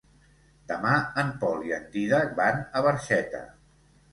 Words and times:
Demà 0.71 0.93
en 1.23 1.29
Pol 1.45 1.61
i 1.67 1.75
en 1.79 1.85
Dídac 1.97 2.33
van 2.41 2.61
a 2.81 2.85
Barxeta. 2.89 3.45